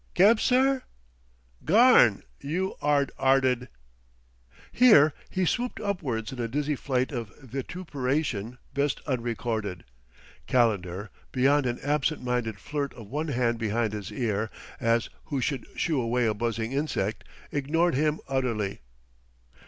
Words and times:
Kebsir?... 0.15 0.81
Garn, 1.63 2.23
you 2.39 2.73
'ard 2.81 3.11
'arted" 3.19 3.69
Here 4.81 5.13
he 5.29 5.45
swooped 5.45 5.79
upwards 5.79 6.31
in 6.31 6.39
a 6.39 6.47
dizzy 6.47 6.75
flight 6.75 7.11
of 7.11 7.31
vituperation 7.39 8.57
best 8.73 8.99
unrecorded. 9.05 9.83
Calendar, 10.47 11.11
beyond 11.31 11.67
an 11.67 11.77
absent 11.81 12.23
minded 12.23 12.57
flirt 12.59 12.95
of 12.95 13.11
one 13.11 13.27
hand 13.27 13.59
by 13.59 13.89
his 13.89 14.11
ear, 14.11 14.49
as 14.79 15.09
who 15.25 15.39
should 15.39 15.67
shoo 15.75 16.01
away 16.01 16.25
a 16.25 16.33
buzzing 16.33 16.71
insect, 16.71 17.23
ignored 17.51 17.93
him 17.93 18.21
utterly. 18.27 18.81